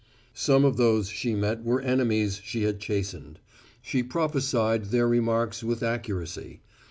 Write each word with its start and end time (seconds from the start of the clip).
Some 0.33 0.65
of 0.65 0.77
those 0.77 1.09
she 1.09 1.35
met 1.35 1.63
were 1.63 1.79
enemies 1.79 2.41
she 2.43 2.63
had 2.63 2.79
chastened; 2.79 3.37
she 3.83 4.01
prophesied 4.01 4.85
their 4.85 5.07
remarks 5.07 5.63
with 5.63 5.83
accuracy. 5.83 6.61